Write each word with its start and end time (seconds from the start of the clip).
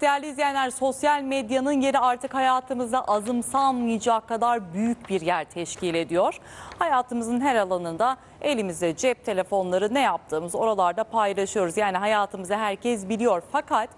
Değerli 0.00 0.26
izleyenler 0.26 0.70
sosyal 0.70 1.22
medyanın 1.22 1.80
yeri 1.80 1.98
artık 1.98 2.34
hayatımızda 2.34 3.04
azımsanmayacak 3.04 4.28
kadar 4.28 4.72
büyük 4.74 5.08
bir 5.08 5.20
yer 5.20 5.44
teşkil 5.44 5.94
ediyor. 5.94 6.40
Hayatımızın 6.78 7.40
her 7.40 7.56
alanında 7.56 8.16
elimizde 8.40 8.96
cep 8.96 9.24
telefonları 9.24 9.94
ne 9.94 10.00
yaptığımız 10.00 10.54
oralarda 10.54 11.04
paylaşıyoruz. 11.04 11.76
Yani 11.76 11.96
hayatımızı 11.96 12.56
herkes 12.56 13.08
biliyor 13.08 13.42
fakat 13.52 13.88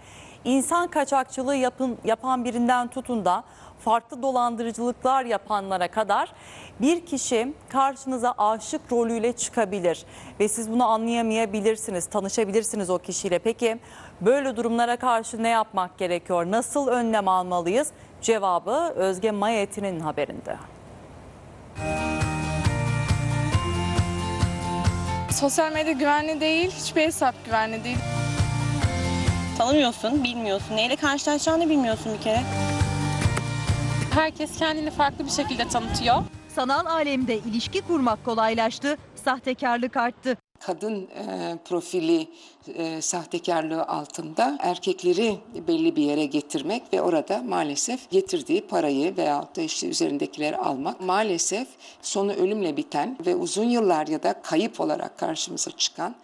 insan 0.44 0.88
kaçakçılığı 0.88 1.56
yapın, 1.56 1.98
yapan 2.04 2.44
birinden 2.44 2.88
tutun 2.88 3.24
da 3.24 3.44
farklı 3.78 4.22
dolandırıcılıklar 4.22 5.24
yapanlara 5.24 5.88
kadar 5.88 6.32
bir 6.80 7.06
kişi 7.06 7.54
karşınıza 7.68 8.34
aşık 8.38 8.92
rolüyle 8.92 9.32
çıkabilir 9.32 10.04
ve 10.40 10.48
siz 10.48 10.70
bunu 10.70 10.86
anlayamayabilirsiniz, 10.86 12.06
tanışabilirsiniz 12.06 12.90
o 12.90 12.98
kişiyle. 12.98 13.38
Peki 13.38 13.78
böyle 14.20 14.56
durumlara 14.56 14.96
karşı 14.96 15.42
ne 15.42 15.48
yapmak 15.48 15.98
gerekiyor? 15.98 16.50
Nasıl 16.50 16.88
önlem 16.88 17.28
almalıyız? 17.28 17.90
Cevabı 18.22 18.92
Özge 18.96 19.30
Mayeti'nin 19.30 20.00
haberinde. 20.00 20.56
Sosyal 25.30 25.72
medya 25.72 25.92
güvenli 25.92 26.40
değil, 26.40 26.70
hiçbir 26.70 27.02
hesap 27.02 27.34
güvenli 27.44 27.84
değil. 27.84 27.98
Tanımıyorsun, 29.58 30.24
bilmiyorsun. 30.24 30.76
Neyle 30.76 30.96
karşılaşacağını 30.96 31.68
bilmiyorsun 31.68 32.12
bir 32.18 32.22
kere. 32.22 32.40
Herkes 34.10 34.58
kendini 34.58 34.90
farklı 34.90 35.24
bir 35.24 35.30
şekilde 35.30 35.68
tanıtıyor. 35.68 36.16
Sanal 36.54 36.86
alemde 36.86 37.36
ilişki 37.38 37.80
kurmak 37.80 38.24
kolaylaştı, 38.24 38.96
sahtekarlık 39.24 39.96
arttı. 39.96 40.36
kadın 40.60 41.02
e, 41.02 41.58
profili 41.68 42.28
e, 42.74 43.00
sahtekarlığı 43.02 43.84
altında 43.84 44.58
erkekleri 44.60 45.38
belli 45.68 45.96
bir 45.96 46.02
yere 46.02 46.24
getirmek 46.26 46.82
ve 46.92 47.02
orada 47.02 47.42
maalesef 47.42 48.10
getirdiği 48.10 48.60
parayı 48.60 49.16
veyahut 49.16 49.56
da 49.56 49.62
işte 49.62 49.88
üzerindekileri 49.88 50.56
almak 50.56 51.00
maalesef 51.00 51.68
sonu 52.02 52.32
ölümle 52.32 52.76
biten 52.76 53.16
ve 53.26 53.36
uzun 53.36 53.64
yıllar 53.64 54.06
ya 54.06 54.22
da 54.22 54.42
kayıp 54.42 54.80
olarak 54.80 55.18
karşımıza 55.18 55.70
çıkan 55.70 56.14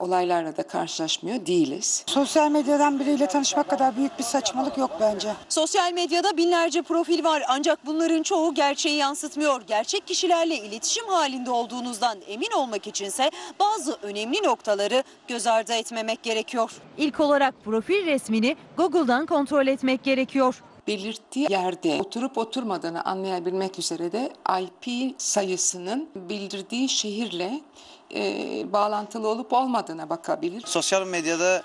olaylarla 0.00 0.56
da 0.56 0.62
karşılaşmıyor 0.62 1.46
değiliz. 1.46 2.04
Sosyal 2.06 2.50
medyadan 2.50 3.00
biriyle 3.00 3.26
tanışmak 3.26 3.70
kadar 3.70 3.96
büyük 3.96 4.18
bir 4.18 4.24
saçmalık 4.24 4.78
yok 4.78 4.90
bence. 5.00 5.32
Sosyal 5.48 5.92
medyada 5.92 6.36
binlerce 6.36 6.82
profil 6.82 7.24
var 7.24 7.42
ancak 7.48 7.86
bunların 7.86 8.22
çoğu 8.22 8.54
gerçeği 8.54 8.96
yansıtmıyor. 8.96 9.62
Gerçek 9.66 10.06
kişilerle 10.06 10.56
iletişim 10.56 11.06
halinde 11.06 11.50
olduğunuzdan 11.50 12.18
emin 12.28 12.50
olmak 12.56 12.86
içinse 12.86 13.30
bazı 13.60 13.98
önemli 14.02 14.42
noktaları 14.42 15.02
göz 15.28 15.46
ardı 15.46 15.72
etmemek 15.72 16.22
gerekiyor. 16.22 16.70
İlk 16.98 17.20
olarak 17.20 17.54
profil 17.64 18.06
resmini 18.06 18.56
Google'dan 18.76 19.26
kontrol 19.26 19.66
etmek 19.66 20.04
gerekiyor. 20.04 20.62
Belirttiği 20.90 21.46
yerde 21.50 21.98
oturup 22.00 22.38
oturmadığını 22.38 23.04
anlayabilmek 23.04 23.78
üzere 23.78 24.12
de 24.12 24.32
IP 24.60 25.14
sayısının 25.18 26.08
bildirdiği 26.14 26.88
şehirle 26.88 27.60
e, 28.14 28.22
bağlantılı 28.72 29.28
olup 29.28 29.52
olmadığına 29.52 30.10
bakabilir. 30.10 30.62
Sosyal 30.66 31.06
medyada 31.06 31.62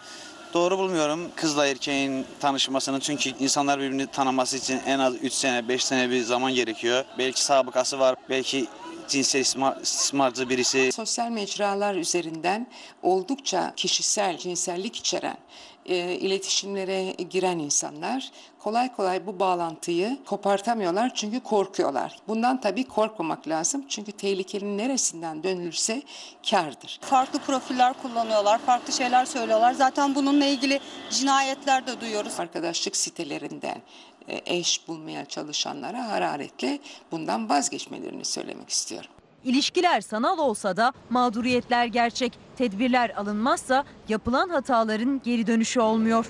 doğru 0.54 0.78
bulmuyorum 0.78 1.28
kızla 1.36 1.68
erkeğin 1.68 2.26
tanışmasını 2.40 3.00
çünkü 3.00 3.30
insanlar 3.40 3.80
birbirini 3.80 4.08
tanıması 4.08 4.58
için 4.58 4.80
en 4.86 5.00
az 5.00 5.16
3 5.16 5.34
sene 5.34 5.68
5 5.68 5.86
sene 5.86 6.10
bir 6.10 6.24
zaman 6.24 6.54
gerekiyor. 6.54 7.06
Belki 7.18 7.44
sabıkası 7.44 8.00
var, 8.00 8.16
belki 8.30 8.68
cinsel 9.08 9.40
istismar- 9.40 9.82
istismarcı 9.82 10.50
birisi. 10.50 10.92
Sosyal 10.92 11.30
mecralar 11.30 11.96
üzerinden 11.96 12.68
oldukça 13.04 13.74
kişisel, 13.76 14.38
cinsellik 14.38 14.96
içeren 14.96 15.38
e, 15.86 16.14
iletişimlere 16.14 17.12
giren 17.12 17.60
insanlar 17.60 18.32
kolay 18.60 18.96
kolay 18.96 19.28
bu 19.28 19.40
bağlantıyı 19.40 20.18
kopartamıyorlar 20.26 21.12
çünkü 21.16 21.40
korkuyorlar. 21.40 22.18
Bundan 22.28 22.62
tabii 22.62 22.84
korkmamak 22.84 23.48
lazım 23.48 23.86
çünkü 23.90 24.12
tehlikenin 24.12 24.78
neresinden 24.78 25.44
dönülürse 25.44 26.02
kârdır. 26.50 27.00
Farklı 27.02 27.40
profiller 27.40 27.94
kullanıyorlar, 28.02 28.60
farklı 28.60 28.94
şeyler 28.94 29.26
söylüyorlar. 29.26 29.74
Zaten 29.74 30.16
bununla 30.16 30.46
ilgili 30.46 30.80
cinayetler 31.10 31.88
de 31.88 32.02
duyuyoruz. 32.02 32.40
Arkadaşlık 32.40 32.96
sitelerinden 32.98 33.82
eş 34.28 34.88
bulmaya 34.88 35.26
çalışanlara 35.26 36.08
hararetle 36.08 36.80
bundan 37.12 37.50
vazgeçmelerini 37.50 38.26
söylemek 38.26 38.70
istiyorum. 38.70 39.10
İlişkiler 39.44 40.02
sanal 40.02 40.38
olsa 40.38 40.78
da 40.78 40.94
mağduriyetler 41.10 41.86
gerçek. 41.86 42.34
Tedbirler 42.58 43.10
alınmazsa 43.10 43.84
yapılan 44.10 44.50
hataların 44.50 45.22
geri 45.24 45.48
dönüşü 45.48 45.80
olmuyor. 45.80 46.26